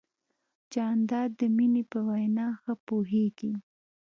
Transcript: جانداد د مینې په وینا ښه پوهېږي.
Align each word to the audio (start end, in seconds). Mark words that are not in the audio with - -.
جانداد 0.73 1.29
د 1.39 1.41
مینې 1.55 1.83
په 1.91 1.99
وینا 2.07 2.47
ښه 2.61 2.73
پوهېږي. 2.87 3.53